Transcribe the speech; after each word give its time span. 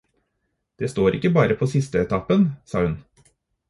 Det 0.81 0.89
står 0.95 1.09
ikke 1.19 1.33
bare 1.37 1.59
på 1.61 1.69
sisteetappen, 1.77 2.51
sa 2.73 2.87
hun. 2.87 3.01